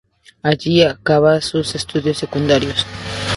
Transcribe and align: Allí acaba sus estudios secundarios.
Allí 0.41 0.81
acaba 0.81 1.41
sus 1.41 1.75
estudios 1.75 2.17
secundarios. 2.17 2.87